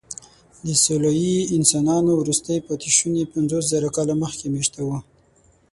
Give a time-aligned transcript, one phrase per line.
[0.65, 4.97] د سولويي انسانانو وروستي پاتېشوني پنځوسزره کاله مخکې مېشته وو.